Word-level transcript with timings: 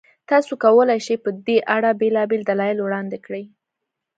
تاسو 0.29 0.51
کولای 0.63 0.99
شئ، 1.05 1.15
په 1.23 1.29
دې 1.47 1.57
اړه 1.75 1.89
بېلابېل 2.01 2.41
دلایل 2.49 2.77
وړاندې 2.81 3.17
کړئ. 3.25 3.43